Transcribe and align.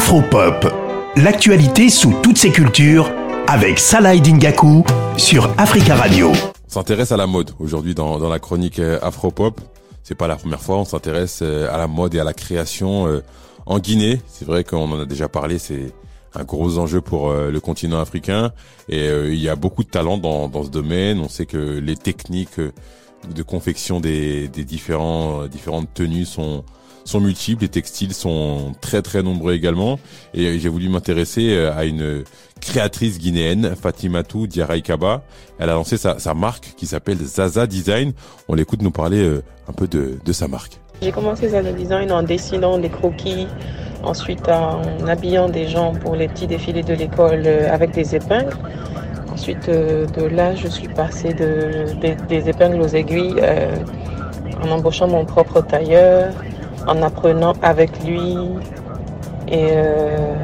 Afropop, 0.00 0.66
l'actualité 1.16 1.90
sous 1.90 2.14
toutes 2.22 2.38
ses 2.38 2.50
cultures 2.50 3.12
avec 3.46 3.78
Salah 3.78 4.16
Dingaku 4.16 4.82
sur 5.18 5.50
Africa 5.58 5.94
Radio. 5.94 6.32
On 6.32 6.70
s'intéresse 6.70 7.12
à 7.12 7.18
la 7.18 7.26
mode 7.26 7.50
aujourd'hui 7.60 7.94
dans, 7.94 8.18
la 8.18 8.38
chronique 8.38 8.78
euh, 8.78 8.98
Afropop. 9.02 9.60
C'est 10.02 10.14
pas 10.14 10.26
la 10.26 10.36
première 10.36 10.62
fois, 10.62 10.78
on 10.78 10.86
s'intéresse 10.86 11.40
euh, 11.42 11.70
à 11.70 11.76
la 11.76 11.86
mode 11.86 12.14
et 12.14 12.18
à 12.18 12.24
la 12.24 12.32
création 12.32 13.08
euh, 13.08 13.22
en 13.66 13.78
Guinée. 13.78 14.22
C'est 14.26 14.46
vrai 14.46 14.64
qu'on 14.64 14.90
en 14.90 15.00
a 15.00 15.04
déjà 15.04 15.28
parlé, 15.28 15.58
c'est 15.58 15.92
un 16.34 16.44
gros 16.44 16.78
enjeu 16.78 17.02
pour 17.02 17.32
le 17.32 17.60
continent 17.60 18.00
africain 18.00 18.52
et 18.88 19.08
il 19.08 19.38
y 19.38 19.48
a 19.50 19.56
beaucoup 19.56 19.84
de 19.84 19.90
talent 19.90 20.16
dans, 20.16 20.64
ce 20.64 20.70
domaine. 20.70 21.20
On 21.20 21.28
sait 21.28 21.44
que 21.44 21.58
les 21.58 21.96
techniques 21.96 22.58
de 22.58 23.42
confection 23.42 24.00
des, 24.00 24.48
différentes 24.48 25.92
tenues 25.92 26.24
sont 26.24 26.64
sont 27.04 27.20
multiples, 27.20 27.62
les 27.62 27.68
textiles 27.68 28.14
sont 28.14 28.74
très 28.80 29.02
très 29.02 29.22
nombreux 29.22 29.54
également. 29.54 29.98
Et 30.34 30.58
j'ai 30.58 30.68
voulu 30.68 30.88
m'intéresser 30.88 31.54
euh, 31.54 31.76
à 31.76 31.84
une 31.84 32.24
créatrice 32.60 33.18
guinéenne, 33.18 33.74
Fatimatou 33.80 34.46
Diaray 34.46 34.82
Kaba. 34.82 35.22
Elle 35.58 35.70
a 35.70 35.74
lancé 35.74 35.96
sa, 35.96 36.34
marque 36.34 36.74
qui 36.76 36.86
s'appelle 36.86 37.18
Zaza 37.18 37.66
Design. 37.66 38.12
On 38.48 38.54
l'écoute 38.54 38.82
nous 38.82 38.90
parler 38.90 39.22
euh, 39.22 39.42
un 39.68 39.72
peu 39.72 39.88
de, 39.88 40.32
sa 40.32 40.48
marque. 40.48 40.78
J'ai 41.02 41.12
commencé 41.12 41.48
Zaza 41.48 41.72
Design 41.72 42.12
en 42.12 42.22
dessinant 42.22 42.78
des 42.78 42.90
croquis, 42.90 43.46
ensuite 44.02 44.48
en 44.48 44.82
habillant 45.06 45.48
des 45.48 45.66
gens 45.66 45.94
pour 45.94 46.14
les 46.16 46.28
petits 46.28 46.46
défilés 46.46 46.82
de 46.82 46.94
l'école 46.94 47.42
euh, 47.46 47.72
avec 47.72 47.92
des 47.92 48.14
épingles. 48.14 48.56
Ensuite 49.32 49.70
de 49.70 50.24
là, 50.24 50.54
je 50.54 50.68
suis 50.68 50.88
passée 50.88 51.32
de, 51.32 51.86
des 52.28 52.48
épingles 52.48 52.82
aux 52.82 52.88
aiguilles 52.88 53.40
en 54.62 54.70
embauchant 54.70 55.08
mon 55.08 55.24
propre 55.24 55.62
tailleur, 55.62 56.34
en 56.86 57.02
apprenant 57.02 57.54
avec 57.62 57.90
lui. 58.04 58.36
Et 59.48 59.68
euh, 59.72 60.34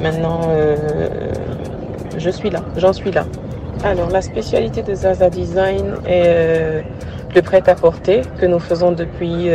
maintenant, 0.00 0.40
euh, 0.48 0.76
je 2.18 2.30
suis 2.30 2.50
là, 2.50 2.60
j'en 2.76 2.92
suis 2.92 3.12
là. 3.12 3.24
Alors, 3.84 4.10
la 4.10 4.22
spécialité 4.22 4.82
de 4.82 4.94
Zaza 4.94 5.30
Design 5.30 5.94
est 6.06 6.24
euh, 6.26 6.82
le 7.34 7.42
prêt-à-porter 7.42 8.22
que 8.38 8.46
nous 8.46 8.58
faisons 8.58 8.92
depuis 8.92 9.48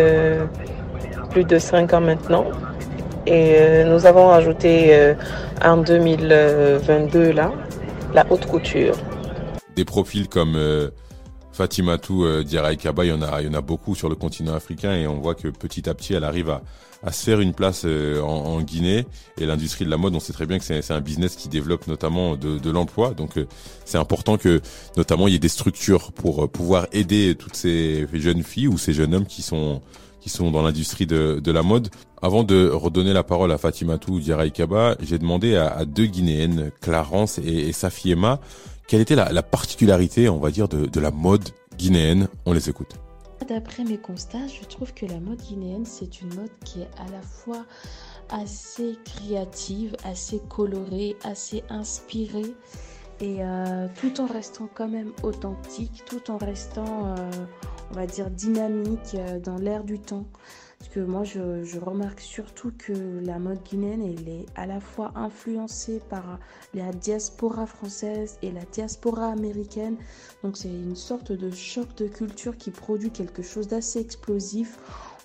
plus 1.31 1.45
de 1.45 1.57
5 1.57 1.93
ans 1.93 2.01
maintenant. 2.01 2.45
Et 3.25 3.83
nous 3.85 4.05
avons 4.05 4.31
ajouté 4.31 5.13
en 5.63 5.77
2022 5.77 7.31
là, 7.31 7.51
la 8.13 8.25
haute 8.29 8.45
couture. 8.45 8.95
Des 9.75 9.85
profils 9.85 10.27
comme 10.27 10.57
Fatimatou 11.51 12.25
euh, 12.25 12.43
Diarra 12.43 12.75
Kaba, 12.75 13.05
il 13.05 13.09
y 13.09 13.11
en 13.11 13.21
a, 13.21 13.41
il 13.41 13.47
y 13.47 13.49
en 13.49 13.53
a 13.53 13.61
beaucoup 13.61 13.95
sur 13.95 14.09
le 14.09 14.15
continent 14.15 14.53
africain 14.53 14.95
et 14.95 15.07
on 15.07 15.19
voit 15.19 15.35
que 15.35 15.47
petit 15.47 15.89
à 15.89 15.93
petit, 15.93 16.13
elle 16.13 16.23
arrive 16.23 16.49
à, 16.49 16.61
à 17.03 17.11
se 17.11 17.23
faire 17.23 17.39
une 17.39 17.53
place 17.53 17.83
euh, 17.85 18.21
en, 18.21 18.61
Guinée. 18.61 19.05
Et 19.39 19.45
l'industrie 19.45 19.85
de 19.85 19.89
la 19.89 19.97
mode, 19.97 20.15
on 20.15 20.19
sait 20.19 20.33
très 20.33 20.45
bien 20.45 20.59
que 20.59 20.65
c'est 20.65 20.91
un 20.91 21.01
business 21.01 21.35
qui 21.35 21.49
développe 21.49 21.87
notamment 21.87 22.35
de, 22.35 22.69
l'emploi. 22.69 23.11
Donc 23.11 23.37
euh, 23.37 23.47
c'est 23.85 23.97
important 23.97 24.37
que 24.37 24.61
notamment 24.97 25.27
il 25.27 25.33
y 25.33 25.35
ait 25.35 25.39
des 25.39 25.49
structures 25.49 26.11
pour 26.11 26.43
euh, 26.43 26.47
pouvoir 26.47 26.87
aider 26.91 27.35
toutes 27.35 27.55
ces 27.55 28.07
jeunes 28.13 28.43
filles 28.43 28.67
ou 28.67 28.77
ces 28.77 28.93
jeunes 28.93 29.15
hommes 29.15 29.25
qui 29.25 29.41
sont 29.41 29.81
qui 30.19 30.27
sont 30.27 30.51
dans 30.51 30.61
l'industrie 30.61 31.05
de, 31.05 31.41
la 31.49 31.63
mode. 31.63 31.87
Avant 32.21 32.43
de 32.43 32.67
redonner 32.67 33.13
la 33.13 33.23
parole 33.23 33.53
à 33.53 33.57
Fatimatou 33.57 34.19
Diarra 34.19 34.49
Kaba, 34.49 34.97
j'ai 35.01 35.17
demandé 35.17 35.55
à, 35.55 35.85
deux 35.85 36.07
Guinéennes, 36.07 36.71
Clarence 36.81 37.37
et, 37.37 37.69
et 37.69 37.71
Safiema, 37.71 38.41
quelle 38.89 39.01
était 39.01 39.15
la, 39.15 39.43
particularité, 39.43 40.29
on 40.29 40.39
va 40.39 40.49
dire, 40.49 40.67
de, 40.67 40.99
la 40.99 41.11
mode 41.11 41.47
guinéenne 41.77 42.27
On 42.47 42.53
les 42.53 42.69
écoute. 42.69 42.95
D'après 43.47 43.83
mes 43.83 43.99
constats, 43.99 44.47
je 44.47 44.65
trouve 44.65 44.93
que 44.95 45.05
la 45.05 45.19
mode 45.19 45.39
guinéenne, 45.39 45.85
c'est 45.85 46.21
une 46.21 46.33
mode 46.33 46.49
qui 46.65 46.81
est 46.81 46.89
à 46.97 47.09
la 47.11 47.21
fois 47.21 47.65
assez 48.29 48.97
créative, 49.05 49.95
assez 50.03 50.41
colorée, 50.49 51.15
assez 51.23 51.63
inspirée, 51.69 52.55
et 53.21 53.37
euh, 53.43 53.87
tout 54.01 54.21
en 54.21 54.25
restant 54.25 54.67
quand 54.73 54.87
même 54.87 55.11
authentique, 55.21 56.03
tout 56.07 56.31
en 56.31 56.37
restant, 56.37 57.13
euh, 57.15 57.15
on 57.91 57.93
va 57.93 58.07
dire, 58.07 58.31
dynamique 58.31 59.13
euh, 59.13 59.39
dans 59.39 59.57
l'air 59.57 59.83
du 59.83 59.99
temps. 59.99 60.25
Parce 60.79 60.91
que 60.91 61.01
moi, 61.01 61.25
je, 61.25 61.77
remarque 61.77 62.21
surtout 62.21 62.71
que 62.77 63.19
la 63.21 63.37
mode 63.37 63.61
guinéenne, 63.63 64.01
elle 64.01 64.29
est 64.29 64.45
à 64.55 64.65
la 64.65 64.79
fois 64.79 65.11
influencée 65.15 66.01
par 66.09 66.39
la 66.73 66.93
diaspora 66.93 67.65
française 67.65 68.39
et 68.41 68.51
la 68.51 68.63
diaspora 68.63 69.27
américaine. 69.27 69.97
Donc 70.41 70.55
c'est 70.55 70.69
une 70.69 70.95
sorte 70.95 71.33
de 71.33 71.51
choc 71.51 71.93
de 71.97 72.07
culture 72.07 72.55
qui 72.55 72.71
produit 72.71 73.11
quelque 73.11 73.43
chose 73.43 73.67
d'assez 73.67 73.99
explosif 73.99 74.79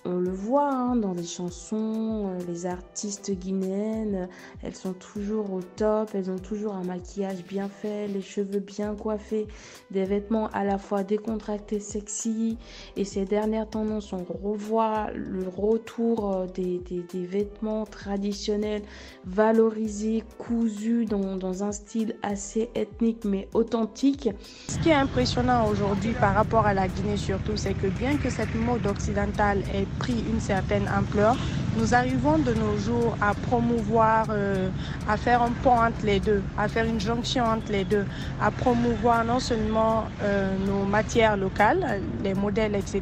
on 0.05 0.19
le 0.19 0.31
voit 0.31 0.71
hein, 0.71 0.95
dans 0.95 1.13
les 1.13 1.25
chansons, 1.25 2.29
euh, 2.29 2.39
les 2.47 2.65
artistes 2.65 3.31
guinéennes, 3.31 4.29
elles 4.63 4.75
sont 4.75 4.93
toujours 4.93 5.51
au 5.51 5.61
top, 5.61 6.11
elles 6.13 6.29
ont 6.29 6.37
toujours 6.37 6.75
un 6.75 6.83
maquillage 6.83 7.43
bien 7.43 7.67
fait, 7.67 8.07
les 8.07 8.21
cheveux 8.21 8.59
bien 8.59 8.95
coiffés, 8.95 9.47
des 9.91 10.05
vêtements 10.05 10.47
à 10.53 10.63
la 10.63 10.77
fois 10.77 11.03
décontractés, 11.03 11.79
sexy. 11.79 12.57
Et 12.95 13.03
ces 13.03 13.25
dernières 13.25 13.67
tendances, 13.67 14.13
on 14.13 14.23
revoit 14.23 15.09
le 15.13 15.47
retour 15.47 16.33
euh, 16.33 16.45
des, 16.47 16.81
vêtements 17.25 17.85
traditionnels, 17.85 18.83
valorisés, 19.25 20.23
cousus 20.37 21.05
dans, 21.05 21.35
dans 21.35 21.63
un 21.63 21.71
style 21.71 22.15
assez 22.21 22.69
ethnique 22.75 23.25
mais 23.25 23.47
authentique. 23.53 24.29
Ce 24.67 24.77
qui 24.79 24.89
est 24.89 24.93
impressionnant 24.93 25.67
aujourd'hui 25.67 26.13
par 26.13 26.35
rapport 26.35 26.65
à 26.65 26.73
la 26.73 26.87
Guinée 26.87 27.17
surtout, 27.17 27.57
c'est 27.57 27.73
que 27.73 27.87
bien 27.87 28.17
que 28.17 28.29
cette 28.29 28.53
mode 28.53 28.85
occidentale 28.85 29.63
est 29.73 29.87
pris 29.99 30.23
une 30.29 30.39
certaine 30.39 30.87
ampleur, 30.87 31.35
nous 31.77 31.93
arrivons 31.93 32.37
de 32.37 32.53
nos 32.53 32.77
jours 32.77 33.17
à 33.21 33.33
promouvoir, 33.33 34.27
euh, 34.29 34.69
à 35.09 35.17
faire 35.17 35.41
un 35.41 35.51
pont 35.63 35.77
entre 35.77 36.05
les 36.05 36.19
deux, 36.19 36.41
à 36.57 36.67
faire 36.67 36.85
une 36.85 36.99
jonction 36.99 37.43
entre 37.43 37.71
les 37.71 37.83
deux, 37.83 38.05
à 38.41 38.49
promouvoir 38.51 39.25
non 39.25 39.39
seulement 39.39 40.05
euh, 40.23 40.55
nos 40.65 40.85
matières 40.85 41.35
locales, 41.35 42.01
les 42.23 42.33
modèles, 42.33 42.75
etc., 42.75 43.01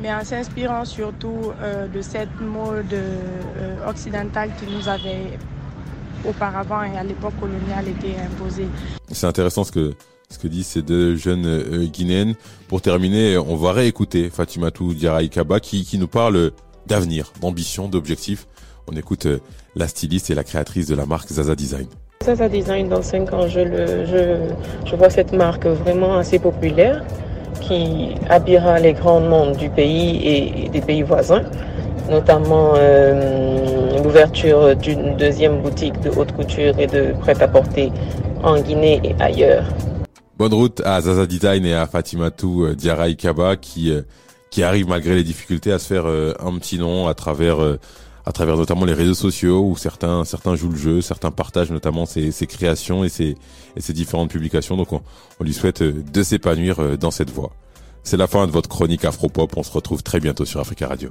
mais 0.00 0.12
en 0.12 0.24
s'inspirant 0.24 0.84
surtout 0.84 1.52
euh, 1.60 1.86
de 1.88 2.00
cette 2.00 2.40
mode 2.40 2.94
occidentale 3.86 4.50
qui 4.58 4.66
nous 4.66 4.88
avait 4.88 5.38
auparavant 6.26 6.82
et 6.82 6.96
à 6.96 7.02
l'époque 7.02 7.34
coloniale 7.38 7.88
été 7.88 8.14
imposée. 8.18 8.68
C'est 9.10 9.26
intéressant 9.26 9.64
ce 9.64 9.72
que 9.72 9.94
ce 10.32 10.38
que 10.38 10.48
disent 10.48 10.66
ces 10.66 10.82
deux 10.82 11.14
jeunes 11.14 11.46
euh, 11.46 11.86
guinéennes. 11.86 12.34
Pour 12.68 12.80
terminer, 12.80 13.38
on 13.38 13.56
va 13.56 13.72
réécouter 13.72 14.30
Fatimatou 14.30 14.94
Diarra 14.94 15.24
Kaba 15.26 15.60
qui, 15.60 15.86
nous 15.98 16.08
parle 16.08 16.52
d'avenir, 16.86 17.32
d'ambition, 17.40 17.88
d'objectifs. 17.88 18.46
On 18.90 18.96
écoute 18.96 19.26
euh, 19.26 19.38
la 19.76 19.86
styliste 19.86 20.30
et 20.30 20.34
la 20.34 20.44
créatrice 20.44 20.88
de 20.88 20.94
la 20.94 21.06
marque 21.06 21.28
Zaza 21.28 21.54
Design. 21.54 21.86
Zaza 22.24 22.48
Design, 22.48 22.88
dans 22.88 23.02
5 23.02 23.32
ans, 23.32 23.48
je, 23.48 24.96
vois 24.96 25.10
cette 25.10 25.32
marque 25.32 25.66
vraiment 25.66 26.16
assez 26.16 26.38
populaire 26.38 27.04
qui 27.60 28.14
habillera 28.28 28.80
les 28.80 28.92
grands 28.92 29.20
noms 29.20 29.52
du 29.52 29.68
pays 29.68 30.26
et 30.26 30.68
des 30.68 30.80
pays 30.80 31.02
voisins, 31.02 31.42
notamment 32.10 32.72
euh, 32.76 34.02
l'ouverture 34.02 34.74
d'une 34.76 35.16
deuxième 35.16 35.60
boutique 35.60 36.00
de 36.00 36.10
haute 36.10 36.32
couture 36.32 36.78
et 36.78 36.86
de 36.86 37.12
prêt-à-porter 37.20 37.92
en 38.42 38.60
Guinée 38.60 39.00
et 39.04 39.14
ailleurs. 39.20 39.64
Bonne 40.42 40.54
route 40.54 40.82
à 40.84 41.00
Zaza 41.00 41.24
Design 41.24 41.64
et 41.64 41.72
à 41.72 41.86
Fatimatou 41.86 42.64
euh, 42.64 42.74
Diarra 42.74 43.12
Kaba 43.12 43.54
qui 43.54 43.92
euh, 43.92 44.02
qui 44.50 44.64
arrivent 44.64 44.88
malgré 44.88 45.14
les 45.14 45.22
difficultés 45.22 45.70
à 45.70 45.78
se 45.78 45.86
faire 45.86 46.06
euh, 46.06 46.34
un 46.40 46.58
petit 46.58 46.80
nom 46.80 47.06
à 47.06 47.14
travers 47.14 47.58
à 48.26 48.32
travers 48.32 48.56
notamment 48.56 48.84
les 48.84 48.92
réseaux 48.92 49.14
sociaux 49.14 49.60
où 49.60 49.76
certains 49.76 50.24
certains 50.24 50.56
jouent 50.56 50.70
le 50.70 50.76
jeu, 50.76 51.00
certains 51.00 51.30
partagent 51.30 51.70
notamment 51.70 52.06
ses, 52.06 52.32
ses 52.32 52.48
créations 52.48 53.04
et 53.04 53.08
ses 53.08 53.36
et 53.76 53.80
ses 53.80 53.92
différentes 53.92 54.30
publications. 54.30 54.76
Donc 54.76 54.92
on, 54.92 55.02
on 55.38 55.44
lui 55.44 55.54
souhaite 55.54 55.80
de 55.80 56.22
s'épanouir 56.24 56.98
dans 56.98 57.12
cette 57.12 57.30
voie. 57.30 57.52
C'est 58.02 58.16
la 58.16 58.26
fin 58.26 58.48
de 58.48 58.50
votre 58.50 58.68
chronique 58.68 59.04
Afropop. 59.04 59.56
On 59.56 59.62
se 59.62 59.70
retrouve 59.70 60.02
très 60.02 60.18
bientôt 60.18 60.44
sur 60.44 60.58
Africa 60.58 60.88
Radio. 60.88 61.10